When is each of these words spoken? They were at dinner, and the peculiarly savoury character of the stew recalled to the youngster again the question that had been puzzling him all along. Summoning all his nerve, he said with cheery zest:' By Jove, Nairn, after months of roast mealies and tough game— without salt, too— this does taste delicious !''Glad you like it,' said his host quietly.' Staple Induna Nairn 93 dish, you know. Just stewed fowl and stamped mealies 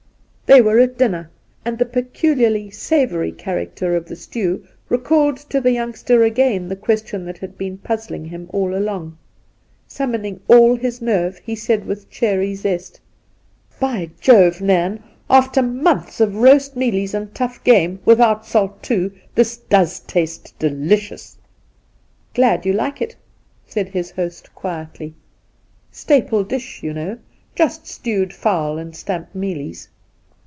They 0.47 0.61
were 0.61 0.79
at 0.79 0.97
dinner, 0.97 1.29
and 1.63 1.77
the 1.79 1.85
peculiarly 1.85 2.69
savoury 2.71 3.31
character 3.31 3.95
of 3.95 4.05
the 4.07 4.17
stew 4.17 4.67
recalled 4.89 5.37
to 5.49 5.61
the 5.61 5.71
youngster 5.71 6.23
again 6.25 6.67
the 6.67 6.75
question 6.75 7.23
that 7.23 7.37
had 7.37 7.57
been 7.57 7.77
puzzling 7.77 8.25
him 8.25 8.49
all 8.49 8.75
along. 8.75 9.17
Summoning 9.87 10.41
all 10.49 10.75
his 10.75 11.01
nerve, 11.01 11.37
he 11.41 11.55
said 11.55 11.85
with 11.85 12.09
cheery 12.09 12.53
zest:' 12.53 12.99
By 13.79 14.09
Jove, 14.19 14.59
Nairn, 14.59 15.01
after 15.29 15.61
months 15.61 16.19
of 16.19 16.35
roast 16.35 16.75
mealies 16.75 17.13
and 17.13 17.33
tough 17.33 17.63
game— 17.63 17.99
without 18.03 18.45
salt, 18.45 18.83
too— 18.83 19.13
this 19.35 19.55
does 19.55 20.01
taste 20.01 20.53
delicious 20.59 21.37
!''Glad 22.33 22.65
you 22.65 22.73
like 22.73 23.01
it,' 23.01 23.15
said 23.65 23.87
his 23.87 24.11
host 24.11 24.53
quietly.' 24.53 25.13
Staple 25.93 26.39
Induna 26.41 26.43
Nairn 26.43 26.49
93 26.49 26.57
dish, 26.57 26.83
you 26.83 26.93
know. 26.93 27.17
Just 27.55 27.87
stewed 27.87 28.33
fowl 28.33 28.77
and 28.77 28.93
stamped 28.93 29.33
mealies 29.33 29.87